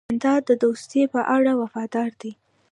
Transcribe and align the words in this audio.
جانداد 0.21 0.41
د 0.49 0.51
دوستی 0.63 1.01
په 1.13 1.19
لار 1.45 1.55
وفادار 1.61 2.11
دی. 2.21 2.31